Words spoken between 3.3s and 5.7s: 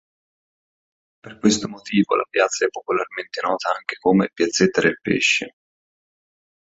nota anche come "Piazzetta del Pesce".